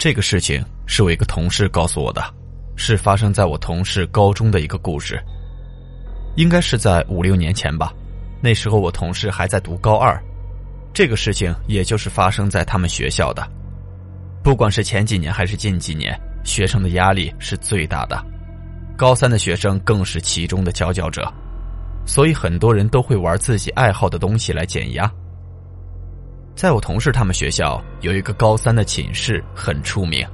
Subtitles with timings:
[0.00, 2.24] 这个事情是我一个同事告诉我的，
[2.74, 5.22] 是发生在我同事高中的一个故事，
[6.36, 7.92] 应该是在五六年前吧。
[8.40, 10.18] 那时候我同事还在读高二，
[10.94, 13.46] 这个事情也就是发生在他们学校的。
[14.42, 18.24] 不管是前几年还是近几年，学生的压力是最大的，
[18.96, 21.30] 高三的学生更是其中的佼佼者，
[22.06, 25.12] 所以很多人都会玩自己爱好的东西来减压。
[26.54, 30.26] 在我同事他们学校有一个高三的寝室很出名，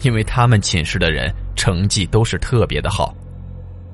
[0.00, 3.14] 因为他们寝室的人成绩都是特别的好。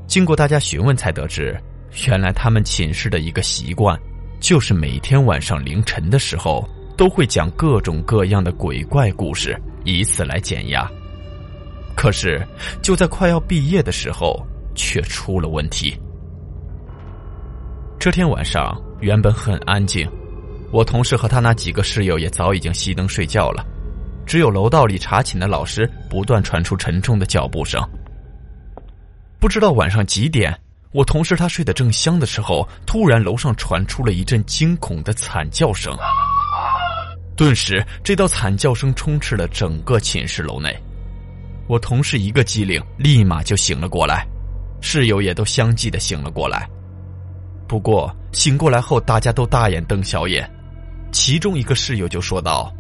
[0.07, 1.59] 经过大家询问才得知，
[2.07, 3.99] 原来他们寝室的一个习惯，
[4.39, 10.89] 就是每天晚上凌晨的时候都会讲各种各样的鬼怪故事，以此来减压。
[11.97, 12.47] 可是
[12.81, 14.41] 就在快要毕业的时候，
[14.75, 15.99] 却出了问题。
[17.99, 20.09] 这天晚上原本很安静。
[20.73, 23.63] 我同事和他那几个室友也早已经熄灯睡觉了，
[24.25, 27.79] 只有楼道里查寝的老师不断传出沉重的脚步声。
[29.39, 30.59] 不知道晚上几点，
[30.93, 35.95] 我同事他睡得正香的时候，突然楼上传出了一阵惊恐的惨叫声。
[37.37, 40.75] 顿时，这道惨叫声充斥了整个寝室楼内。
[41.69, 44.27] 我同事一个机灵，立马就醒了过来，
[44.81, 46.67] 室友也都相继的醒了过来。
[47.69, 50.49] 不过醒过来后，大家都大眼瞪小眼。
[51.13, 52.73] 其中一个室友就说道：“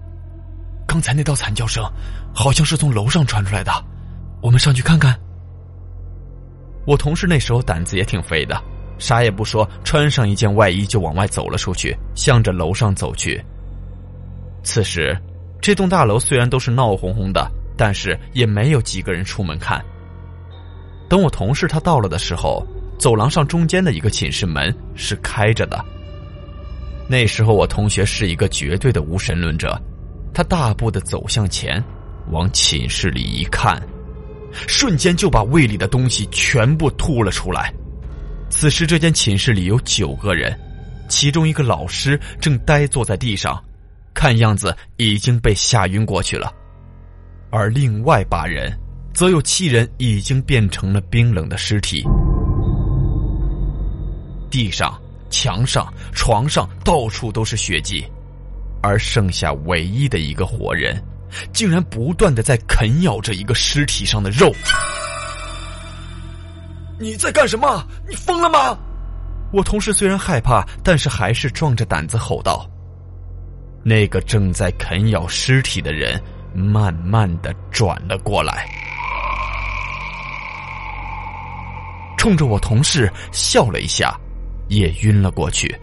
[0.88, 1.84] 刚才那道惨叫声，
[2.34, 3.70] 好像是从楼上传出来的，
[4.40, 5.14] 我们上去看看。”
[6.84, 8.60] 我同事那时候胆子也挺肥的，
[8.98, 13.40] 啥也不说，穿上一件外衣就往外走了出去，向着楼上走去。
[14.64, 15.16] 此时，
[15.60, 19.80] 这栋大楼虽然都是闹哄哄的，但是也没有几个人出门看。
[21.08, 22.66] 等我同事他到了的时候，
[22.98, 25.84] 走廊上中间的一个寝室门是开着的。
[27.12, 29.78] 那时候我同学是一个绝对的无神论者，
[30.32, 31.84] 他大步的走向前，
[32.30, 33.78] 往寝室里一看，
[34.66, 37.70] 瞬间就把胃里的东西全部吐了出来。
[38.48, 40.58] 此时这间寝室里有九个人，
[41.06, 43.62] 其中一个老师正呆坐在地上，
[44.14, 46.50] 看样子已经被吓晕过去了，
[47.50, 48.72] 而另外八人，
[49.12, 52.02] 则有七人已经变成了冰冷的尸体，
[54.48, 54.98] 地上。
[55.32, 58.06] 墙上、床上到处都是血迹，
[58.82, 61.02] 而剩下唯一的一个活人，
[61.52, 64.52] 竟然不断的在啃咬着一个尸体上的肉。
[67.00, 67.84] 你在干什么？
[68.06, 68.78] 你疯了吗？
[69.52, 72.68] 我同事虽然害怕，但是还是壮着胆子吼道。
[73.82, 76.22] 那个正在啃咬尸体的人
[76.54, 78.68] 慢慢的转了过来，
[82.16, 84.16] 冲着我同事笑了一下。
[84.72, 85.74] 也晕了过去。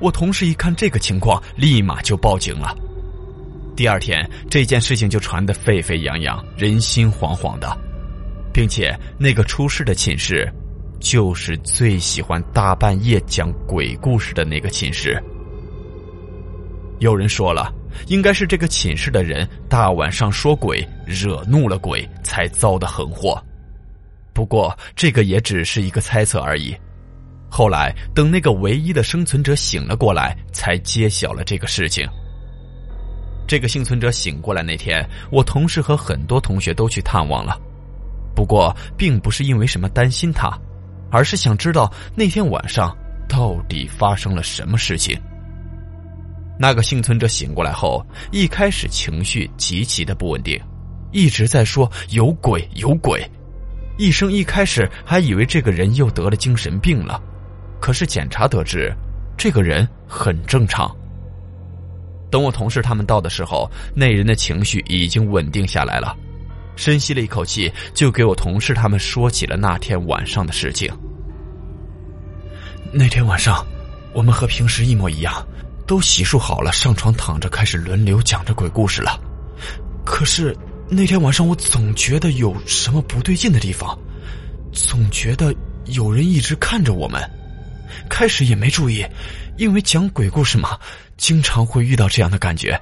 [0.00, 2.76] 我同事一看这个情况，立马就报警了。
[3.76, 7.74] 第二天，这件事情就传得沸沸扬扬，人心惶惶的，
[8.52, 10.50] 并且那个出事的寝室，
[11.00, 15.22] 就是最喜欢大半夜讲鬼故事的那个寝室。
[16.98, 17.72] 有人说了，
[18.08, 23.42] 应该是这个寝室的人大晚上说鬼，惹怒了鬼，才遭的横祸。
[24.32, 26.76] 不过，这个也只是一个猜测而已。
[27.54, 32.08] 后来，等那个唯一的生存者醒了过来，才揭晓了这个事情。
[33.46, 37.60] 这个幸存者醒过来那天，我同事和很多同学都去探望了，
[38.34, 40.50] 不过并不是因为什么担心他，
[41.10, 42.96] 而是想知道那天晚上
[43.28, 45.14] 到底发生了什么事情。
[46.58, 50.58] 那个幸存者醒过来后，一开始情绪极其的不稳定，
[51.10, 53.22] 一直在说有鬼有鬼，
[53.98, 57.22] 医生一开始还以为这个人又得了精神病了。
[57.82, 58.94] 可是检查得知，
[59.36, 60.88] 这个人很正常。
[62.30, 66.16] 等我同事他们到的时候，那人的情绪已经稳定下来了，
[66.76, 70.88] 深吸了一口气，就给我同事他们说起了那天晚上的事情。
[72.92, 73.66] 那天晚上，
[74.12, 75.44] 我们和平时一模一样，
[75.84, 79.20] 都洗漱好了，上床躺着，开始轮流讲着鬼故事了。
[80.04, 80.56] 可是
[80.88, 83.98] 那天晚上，我总觉得有什么不对劲的地方，
[84.70, 85.52] 总觉得
[85.86, 87.20] 有人一直看着我们。
[88.08, 89.06] 开始也没注意，
[89.56, 90.78] 因为讲鬼故事嘛，
[91.16, 92.80] 经常会遇到这样的感觉。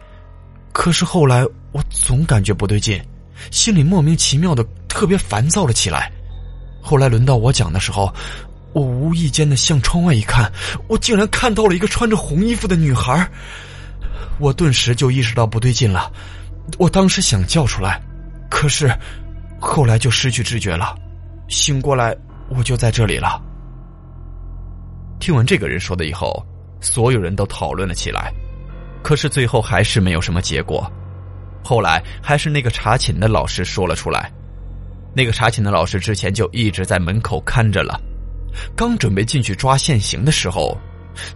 [0.72, 3.00] 可是后来我总感觉不对劲，
[3.50, 6.10] 心里莫名其妙的特别烦躁了起来。
[6.80, 8.12] 后来轮到我讲的时候，
[8.72, 10.50] 我无意间的向窗外一看，
[10.88, 13.28] 我竟然看到了一个穿着红衣服的女孩。
[14.38, 16.10] 我顿时就意识到不对劲了，
[16.78, 18.00] 我当时想叫出来，
[18.48, 18.90] 可是
[19.60, 20.94] 后来就失去知觉了。
[21.48, 22.16] 醒过来，
[22.48, 23.42] 我就在这里了。
[25.20, 26.44] 听完这个人说的以后，
[26.80, 28.32] 所有人都讨论了起来，
[29.02, 30.90] 可是最后还是没有什么结果。
[31.62, 34.32] 后来还是那个查寝的老师说了出来，
[35.14, 38.00] 那个查寝的老师之前就一直在门口看着了，
[38.74, 40.76] 刚准备进去抓现行的时候，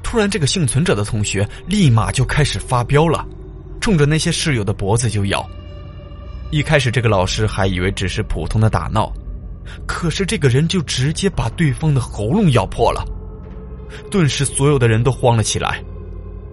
[0.02, 3.24] 突然这个幸存者的同学立马就开始发飙了，
[3.82, 5.46] 冲着那些室友的脖子就咬。
[6.50, 9.12] 一开始这个老师还以为只是普通的打闹。
[9.86, 13.02] 可是这个人就直接把对方的喉咙咬破了，
[14.10, 15.82] 顿时所有的人都慌了起来。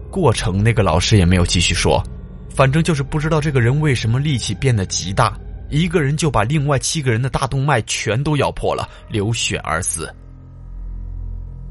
[0.10, 2.04] 过程那个老师也没有继续说，
[2.50, 5.38] 反正就是不知道这个人为什么力气变得极大，
[5.70, 10.14] 一个人就把另外七个人的大动脉全都咬破了，流血而死。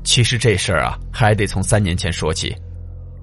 [0.03, 2.57] 其实这事儿啊，还得从三年前说起。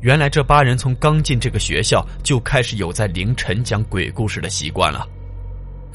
[0.01, 5.07] 原来这八人从刚进这个学校就开始有在凌晨讲鬼故事的习惯了。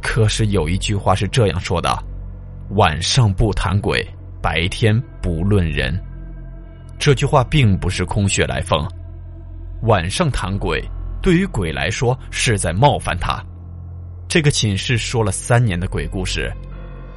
[0.02, 1.96] 可是有一句话是这样说的。
[2.70, 4.04] 晚上不谈鬼，
[4.42, 5.96] 白天不论人。
[7.02, 8.88] 这句话并不是空穴来风。
[9.88, 10.80] 晚上谈鬼，
[11.20, 13.44] 对于鬼来说是在冒犯他。
[14.28, 16.48] 这个寝室说了三年的鬼故事，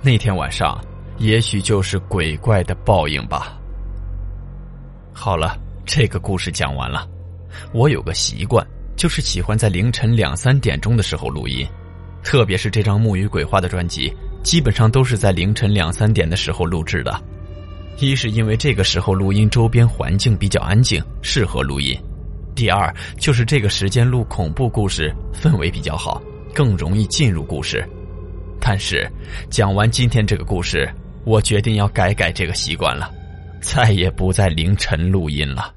[0.02, 0.84] 那天晚上
[1.20, 3.60] 也许就是鬼怪的报应吧。
[5.14, 5.56] 好了，
[5.86, 7.08] 这个故事讲完了。
[7.72, 8.66] 我有个习惯，
[8.98, 11.64] 就是喜欢在凌晨两三点钟的时候录音，
[12.24, 14.12] 特别是这张木鱼鬼话的专辑。
[14.42, 17.24] 基本上都是在凌晨两三点的时候录制的，
[17.98, 21.98] 一是因为这个时候录音周边环境比较安静，适合录音；
[22.54, 26.22] 第二就是这个时间录恐怖故事氛围比较好，
[26.54, 27.88] 更容易进入故事。
[28.60, 29.10] 但是
[29.50, 30.90] 讲完今天这个故事，
[31.24, 33.10] 我决定要改改这个习惯了，
[33.62, 35.74] 再也不在凌晨录音了。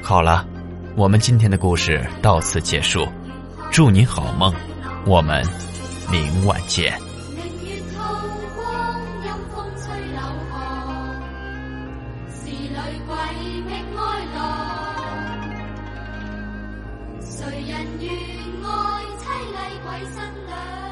[0.00, 0.46] 好了，
[0.96, 3.06] 我们今天的故事到此结束。
[3.70, 4.54] 祝你好梦，
[5.04, 5.44] 我们
[6.10, 6.92] 明晚见。
[17.20, 18.10] 谁人愿
[18.64, 20.83] 爱凄厉鬼新娘？